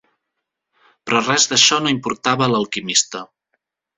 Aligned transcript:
Però 1.09 1.19
res 1.25 1.45
d'això 1.51 1.79
no 1.83 1.93
importava 1.95 2.47
a 2.47 2.49
l'alquimista. 2.55 3.23